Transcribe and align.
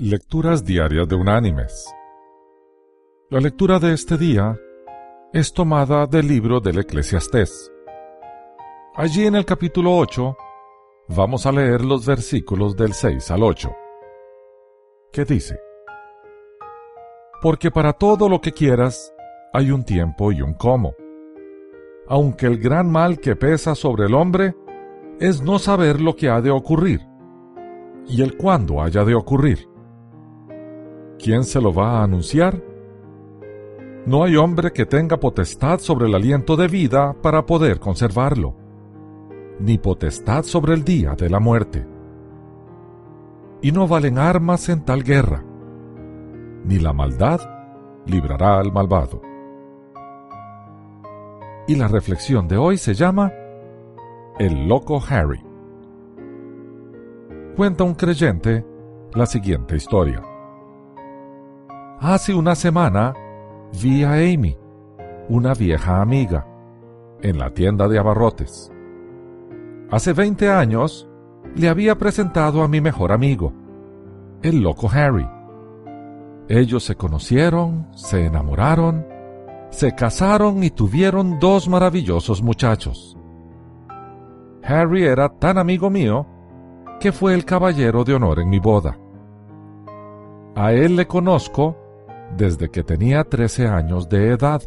Lecturas 0.00 0.64
Diarias 0.64 1.08
de 1.08 1.16
Unánimes. 1.16 1.92
La 3.30 3.40
lectura 3.40 3.80
de 3.80 3.94
este 3.94 4.16
día 4.16 4.56
es 5.32 5.52
tomada 5.52 6.06
del 6.06 6.28
libro 6.28 6.60
del 6.60 6.78
Eclesiastés. 6.78 7.72
Allí 8.94 9.26
en 9.26 9.34
el 9.34 9.44
capítulo 9.44 9.96
8 9.96 10.36
vamos 11.08 11.46
a 11.46 11.50
leer 11.50 11.84
los 11.84 12.06
versículos 12.06 12.76
del 12.76 12.92
6 12.92 13.28
al 13.32 13.42
8, 13.42 13.70
que 15.10 15.24
dice, 15.24 15.58
Porque 17.42 17.72
para 17.72 17.92
todo 17.92 18.28
lo 18.28 18.40
que 18.40 18.52
quieras 18.52 19.12
hay 19.52 19.72
un 19.72 19.82
tiempo 19.84 20.30
y 20.30 20.42
un 20.42 20.54
cómo. 20.54 20.94
Aunque 22.06 22.46
el 22.46 22.58
gran 22.58 22.88
mal 22.88 23.18
que 23.18 23.34
pesa 23.34 23.74
sobre 23.74 24.06
el 24.06 24.14
hombre 24.14 24.54
es 25.18 25.42
no 25.42 25.58
saber 25.58 26.00
lo 26.00 26.14
que 26.14 26.28
ha 26.28 26.40
de 26.40 26.52
ocurrir 26.52 27.00
y 28.06 28.22
el 28.22 28.36
cuándo 28.36 28.80
haya 28.80 29.04
de 29.04 29.16
ocurrir. 29.16 29.68
¿Quién 31.18 31.42
se 31.42 31.60
lo 31.60 31.74
va 31.74 31.98
a 31.98 32.04
anunciar? 32.04 32.62
No 34.06 34.22
hay 34.22 34.36
hombre 34.36 34.72
que 34.72 34.86
tenga 34.86 35.18
potestad 35.18 35.80
sobre 35.80 36.06
el 36.06 36.14
aliento 36.14 36.56
de 36.56 36.68
vida 36.68 37.12
para 37.20 37.44
poder 37.44 37.80
conservarlo, 37.80 38.54
ni 39.58 39.78
potestad 39.78 40.44
sobre 40.44 40.74
el 40.74 40.84
día 40.84 41.14
de 41.16 41.28
la 41.28 41.40
muerte. 41.40 41.86
Y 43.60 43.72
no 43.72 43.88
valen 43.88 44.16
armas 44.16 44.68
en 44.68 44.84
tal 44.84 45.02
guerra, 45.02 45.44
ni 46.64 46.78
la 46.78 46.92
maldad 46.92 47.40
librará 48.06 48.60
al 48.60 48.72
malvado. 48.72 49.20
Y 51.66 51.74
la 51.74 51.88
reflexión 51.88 52.46
de 52.46 52.56
hoy 52.56 52.78
se 52.78 52.94
llama 52.94 53.32
El 54.38 54.68
loco 54.68 55.02
Harry. 55.08 55.42
Cuenta 57.56 57.82
un 57.82 57.94
creyente 57.94 58.64
la 59.14 59.26
siguiente 59.26 59.74
historia. 59.74 60.22
Hace 62.00 62.32
una 62.32 62.54
semana 62.54 63.12
vi 63.82 64.04
a 64.04 64.12
Amy, 64.12 64.56
una 65.28 65.52
vieja 65.52 66.00
amiga, 66.00 66.46
en 67.22 67.40
la 67.40 67.50
tienda 67.50 67.88
de 67.88 67.98
abarrotes. 67.98 68.70
Hace 69.90 70.12
20 70.12 70.48
años 70.48 71.08
le 71.56 71.68
había 71.68 71.98
presentado 71.98 72.62
a 72.62 72.68
mi 72.68 72.80
mejor 72.80 73.10
amigo, 73.10 73.52
el 74.42 74.60
loco 74.60 74.88
Harry. 74.88 75.28
Ellos 76.48 76.84
se 76.84 76.94
conocieron, 76.94 77.88
se 77.96 78.26
enamoraron, 78.26 79.04
se 79.70 79.96
casaron 79.96 80.62
y 80.62 80.70
tuvieron 80.70 81.40
dos 81.40 81.68
maravillosos 81.68 82.44
muchachos. 82.44 83.18
Harry 84.62 85.02
era 85.02 85.30
tan 85.30 85.58
amigo 85.58 85.90
mío 85.90 86.28
que 87.00 87.10
fue 87.10 87.34
el 87.34 87.44
caballero 87.44 88.04
de 88.04 88.14
honor 88.14 88.38
en 88.38 88.50
mi 88.50 88.60
boda. 88.60 88.96
A 90.54 90.72
él 90.72 90.94
le 90.94 91.08
conozco 91.08 91.87
desde 92.36 92.70
que 92.70 92.82
tenía 92.82 93.24
13 93.24 93.66
años 93.66 94.08
de 94.08 94.30
edad 94.30 94.62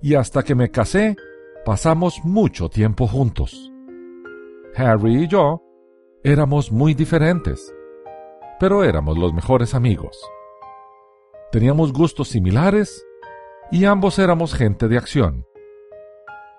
y 0.00 0.14
hasta 0.14 0.42
que 0.42 0.54
me 0.54 0.70
casé 0.70 1.16
pasamos 1.64 2.20
mucho 2.24 2.68
tiempo 2.68 3.06
juntos. 3.06 3.72
Harry 4.76 5.24
y 5.24 5.28
yo 5.28 5.62
éramos 6.22 6.72
muy 6.72 6.94
diferentes, 6.94 7.74
pero 8.58 8.84
éramos 8.84 9.18
los 9.18 9.32
mejores 9.32 9.74
amigos. 9.74 10.18
Teníamos 11.52 11.92
gustos 11.92 12.28
similares 12.28 13.06
y 13.70 13.84
ambos 13.84 14.18
éramos 14.18 14.54
gente 14.54 14.88
de 14.88 14.98
acción. 14.98 15.46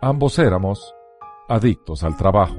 Ambos 0.00 0.38
éramos 0.38 0.94
adictos 1.48 2.02
al 2.02 2.16
trabajo. 2.16 2.58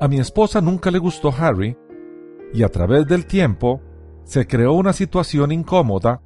A 0.00 0.08
mi 0.08 0.18
esposa 0.18 0.60
nunca 0.60 0.90
le 0.90 0.98
gustó 0.98 1.30
Harry 1.36 1.76
y 2.52 2.62
a 2.62 2.68
través 2.68 3.06
del 3.06 3.26
tiempo 3.26 3.80
se 4.24 4.46
creó 4.46 4.72
una 4.72 4.92
situación 4.92 5.52
incómoda 5.52 6.20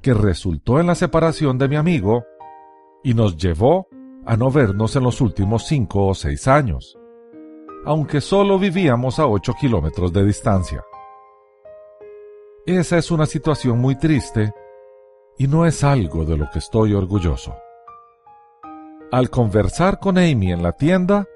que 0.00 0.14
resultó 0.14 0.80
en 0.80 0.86
la 0.86 0.94
separación 0.94 1.58
de 1.58 1.68
mi 1.68 1.76
amigo 1.76 2.24
y 3.04 3.14
nos 3.14 3.36
llevó 3.36 3.88
a 4.24 4.36
no 4.36 4.50
vernos 4.50 4.96
en 4.96 5.04
los 5.04 5.20
últimos 5.20 5.66
cinco 5.66 6.06
o 6.06 6.14
seis 6.14 6.48
años, 6.48 6.98
aunque 7.84 8.20
solo 8.20 8.58
vivíamos 8.58 9.18
a 9.18 9.26
ocho 9.26 9.54
kilómetros 9.54 10.12
de 10.12 10.24
distancia. 10.24 10.82
Esa 12.66 12.98
es 12.98 13.10
una 13.10 13.26
situación 13.26 13.80
muy 13.80 13.96
triste 13.96 14.52
y 15.36 15.48
no 15.48 15.66
es 15.66 15.82
algo 15.82 16.24
de 16.24 16.36
lo 16.36 16.48
que 16.50 16.60
estoy 16.60 16.94
orgulloso. 16.94 17.54
Al 19.10 19.30
conversar 19.30 19.98
con 19.98 20.16
Amy 20.16 20.52
en 20.52 20.62
la 20.62 20.72
tienda, 20.72 21.26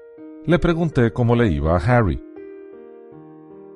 le 0.45 0.59
pregunté 0.59 1.11
cómo 1.11 1.35
le 1.35 1.47
iba 1.49 1.75
a 1.75 1.79
Harry. 1.79 2.23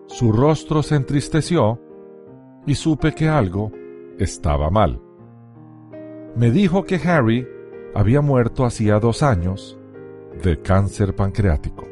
Su 0.07 0.31
rostro 0.31 0.81
se 0.81 0.95
entristeció 0.95 1.79
y 2.66 2.75
supe 2.75 3.13
que 3.13 3.27
algo 3.27 3.72
estaba 4.19 4.69
mal. 4.69 5.01
Me 6.35 6.51
dijo 6.51 6.83
que 6.83 6.95
Harry 6.95 7.47
había 7.94 8.22
muerto 8.22 8.66
hacía 8.66 8.99
dos 8.99 9.23
años 9.23 9.77
de 10.44 10.61
cáncer 10.61 11.16
pancreático. 11.16 11.85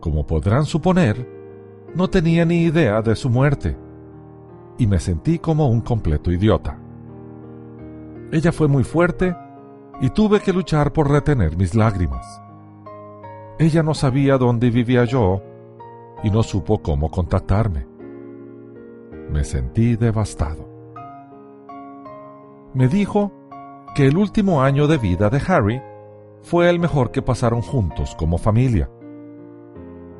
Como 0.00 0.26
podrán 0.26 0.64
suponer, 0.64 1.28
no 1.94 2.08
tenía 2.08 2.44
ni 2.44 2.62
idea 2.62 3.02
de 3.02 3.16
su 3.16 3.28
muerte 3.28 3.76
y 4.78 4.86
me 4.86 5.00
sentí 5.00 5.38
como 5.38 5.68
un 5.68 5.80
completo 5.80 6.30
idiota. 6.30 6.78
Ella 8.32 8.52
fue 8.52 8.68
muy 8.68 8.84
fuerte 8.84 9.36
y 10.00 10.10
tuve 10.10 10.40
que 10.40 10.52
luchar 10.52 10.92
por 10.92 11.10
retener 11.10 11.56
mis 11.56 11.74
lágrimas. 11.74 12.40
Ella 13.58 13.82
no 13.82 13.92
sabía 13.92 14.38
dónde 14.38 14.70
vivía 14.70 15.04
yo 15.04 15.42
y 16.22 16.30
no 16.30 16.42
supo 16.42 16.80
cómo 16.80 17.10
contactarme. 17.10 17.89
Me 19.30 19.44
sentí 19.44 19.94
devastado. 19.94 20.68
Me 22.74 22.88
dijo 22.88 23.32
que 23.94 24.06
el 24.06 24.16
último 24.16 24.62
año 24.62 24.88
de 24.88 24.98
vida 24.98 25.30
de 25.30 25.40
Harry 25.46 25.80
fue 26.42 26.68
el 26.68 26.80
mejor 26.80 27.12
que 27.12 27.22
pasaron 27.22 27.62
juntos 27.62 28.16
como 28.16 28.38
familia. 28.38 28.90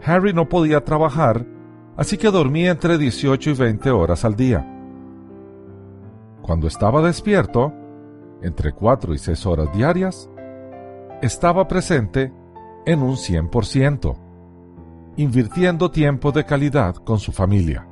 Harry 0.04 0.32
no 0.32 0.48
podía 0.48 0.84
trabajar, 0.84 1.44
así 1.96 2.18
que 2.18 2.30
dormía 2.30 2.70
entre 2.70 2.98
18 2.98 3.50
y 3.50 3.54
20 3.54 3.90
horas 3.90 4.24
al 4.24 4.36
día. 4.36 4.64
Cuando 6.42 6.68
estaba 6.68 7.02
despierto, 7.02 7.72
entre 8.42 8.72
4 8.72 9.12
y 9.14 9.18
6 9.18 9.46
horas 9.46 9.72
diarias, 9.72 10.30
estaba 11.20 11.66
presente 11.66 12.32
en 12.86 13.02
un 13.02 13.16
100%, 13.16 14.16
invirtiendo 15.16 15.90
tiempo 15.90 16.30
de 16.30 16.44
calidad 16.44 16.94
con 16.94 17.18
su 17.18 17.32
familia. 17.32 17.89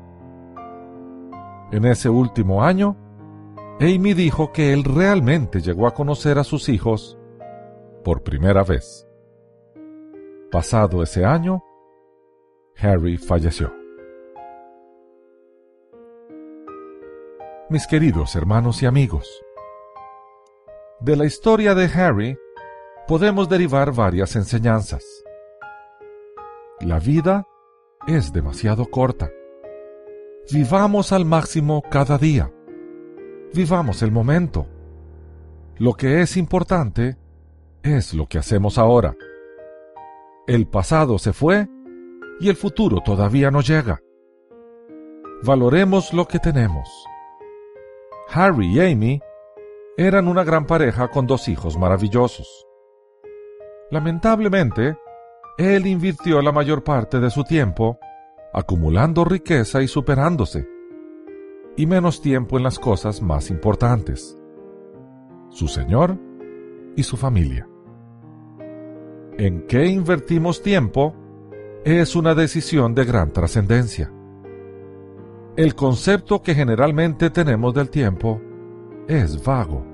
En 1.70 1.84
ese 1.84 2.08
último 2.08 2.62
año, 2.62 2.96
Amy 3.80 4.14
dijo 4.14 4.52
que 4.52 4.72
él 4.72 4.84
realmente 4.84 5.60
llegó 5.60 5.86
a 5.86 5.94
conocer 5.94 6.38
a 6.38 6.44
sus 6.44 6.68
hijos 6.68 7.18
por 8.04 8.22
primera 8.22 8.64
vez. 8.64 9.06
Pasado 10.50 11.02
ese 11.02 11.24
año, 11.24 11.62
Harry 12.76 13.18
falleció. 13.18 13.72
Mis 17.68 17.86
queridos 17.86 18.34
hermanos 18.34 18.82
y 18.82 18.86
amigos, 18.86 19.28
de 21.00 21.16
la 21.16 21.26
historia 21.26 21.74
de 21.74 21.84
Harry 21.84 22.38
podemos 23.06 23.48
derivar 23.48 23.92
varias 23.92 24.34
enseñanzas. 24.36 25.04
La 26.80 26.98
vida 26.98 27.46
es 28.06 28.32
demasiado 28.32 28.86
corta. 28.86 29.30
Vivamos 30.50 31.12
al 31.12 31.26
máximo 31.26 31.82
cada 31.90 32.16
día. 32.16 32.50
Vivamos 33.52 34.02
el 34.02 34.10
momento. 34.10 34.66
Lo 35.76 35.92
que 35.92 36.22
es 36.22 36.38
importante 36.38 37.18
es 37.82 38.14
lo 38.14 38.26
que 38.26 38.38
hacemos 38.38 38.78
ahora. 38.78 39.14
El 40.46 40.66
pasado 40.66 41.18
se 41.18 41.34
fue 41.34 41.68
y 42.40 42.48
el 42.48 42.56
futuro 42.56 43.02
todavía 43.04 43.50
no 43.50 43.60
llega. 43.60 44.00
Valoremos 45.42 46.14
lo 46.14 46.26
que 46.26 46.38
tenemos. 46.38 46.88
Harry 48.32 48.68
y 48.68 48.80
Amy 48.80 49.20
eran 49.98 50.28
una 50.28 50.44
gran 50.44 50.66
pareja 50.66 51.08
con 51.08 51.26
dos 51.26 51.46
hijos 51.48 51.76
maravillosos. 51.76 52.66
Lamentablemente, 53.90 54.96
él 55.58 55.86
invirtió 55.86 56.40
la 56.40 56.52
mayor 56.52 56.82
parte 56.84 57.20
de 57.20 57.28
su 57.28 57.44
tiempo 57.44 57.98
acumulando 58.52 59.24
riqueza 59.24 59.82
y 59.82 59.88
superándose, 59.88 60.68
y 61.76 61.86
menos 61.86 62.20
tiempo 62.20 62.56
en 62.56 62.64
las 62.64 62.78
cosas 62.78 63.22
más 63.22 63.50
importantes, 63.50 64.36
su 65.50 65.68
Señor 65.68 66.18
y 66.96 67.02
su 67.02 67.16
familia. 67.16 67.68
¿En 69.38 69.66
qué 69.66 69.86
invertimos 69.86 70.62
tiempo? 70.62 71.14
Es 71.84 72.16
una 72.16 72.34
decisión 72.34 72.94
de 72.94 73.04
gran 73.04 73.32
trascendencia. 73.32 74.12
El 75.56 75.74
concepto 75.74 76.42
que 76.42 76.54
generalmente 76.54 77.30
tenemos 77.30 77.72
del 77.74 77.90
tiempo 77.90 78.40
es 79.06 79.44
vago. 79.44 79.84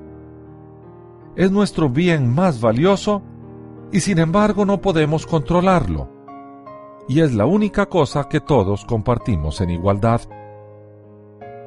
Es 1.37 1.51
nuestro 1.51 1.89
bien 1.91 2.33
más 2.33 2.61
valioso 2.61 3.23
y 3.93 4.01
sin 4.01 4.19
embargo 4.19 4.65
no 4.65 4.81
podemos 4.81 5.27
controlarlo. 5.27 6.14
Y 7.09 7.21
es 7.21 7.35
la 7.35 7.47
única 7.47 7.87
cosa 7.87 8.29
que 8.29 8.41
todos 8.41 8.85
compartimos 8.85 9.61
en 9.61 9.71
igualdad. 9.71 10.23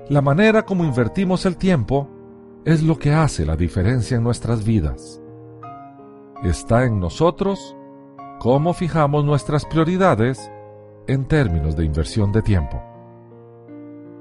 La 0.09 0.21
manera 0.21 0.63
como 0.63 0.83
invertimos 0.83 1.45
el 1.45 1.57
tiempo 1.57 2.09
es 2.65 2.81
lo 2.83 2.97
que 2.97 3.13
hace 3.13 3.45
la 3.45 3.55
diferencia 3.55 4.17
en 4.17 4.23
nuestras 4.23 4.65
vidas. 4.65 5.21
Está 6.43 6.85
en 6.85 6.99
nosotros 6.99 7.75
cómo 8.39 8.73
fijamos 8.73 9.25
nuestras 9.25 9.65
prioridades 9.65 10.51
en 11.07 11.25
términos 11.25 11.75
de 11.75 11.85
inversión 11.85 12.31
de 12.31 12.41
tiempo. 12.41 12.81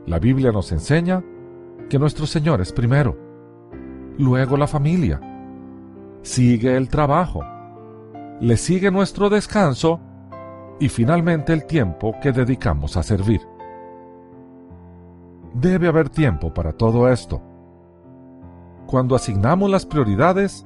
La 0.06 0.19
Biblia 0.19 0.52
nos 0.52 0.70
enseña 0.72 1.24
que 1.88 1.98
nuestro 1.98 2.26
Señor 2.26 2.60
es 2.60 2.72
primero, 2.72 3.16
luego 4.19 4.56
la 4.56 4.66
familia, 4.66 5.20
sigue 6.22 6.76
el 6.76 6.88
trabajo, 6.88 7.42
le 8.40 8.56
sigue 8.56 8.90
nuestro 8.90 9.28
descanso 9.28 10.00
y 10.78 10.88
finalmente 10.88 11.52
el 11.52 11.67
tiempo 11.67 12.14
que 12.20 12.32
dedicamos 12.32 12.96
a 12.96 13.02
servir. 13.02 13.40
Debe 15.55 15.88
haber 15.88 16.11
tiempo 16.11 16.52
para 16.52 16.73
todo 16.73 17.08
esto. 17.11 17.40
Cuando 18.87 19.17
asignamos 19.17 19.70
las 19.70 19.87
prioridades, 19.87 20.62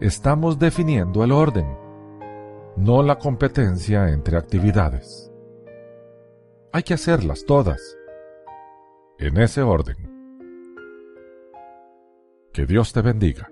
estamos 0.00 0.58
definiendo 0.58 1.22
el 1.22 1.32
orden, 1.32 1.66
no 2.76 3.02
la 3.02 3.18
competencia 3.18 4.08
entre 4.08 4.36
actividades. 4.36 5.30
Hay 6.72 6.82
que 6.82 6.94
hacerlas 6.94 7.44
todas, 7.46 7.96
en 9.18 9.36
ese 9.38 9.62
orden. 9.62 9.96
Que 12.52 12.66
Dios 12.66 12.92
te 12.92 13.02
bendiga. 13.02 13.50